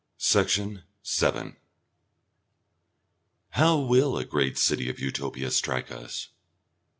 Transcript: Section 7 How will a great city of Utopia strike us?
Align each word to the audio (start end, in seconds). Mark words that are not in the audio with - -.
Section 0.17 0.81
7 1.03 1.57
How 3.49 3.77
will 3.77 4.17
a 4.17 4.25
great 4.25 4.57
city 4.57 4.89
of 4.89 4.99
Utopia 4.99 5.51
strike 5.51 5.91
us? 5.91 6.29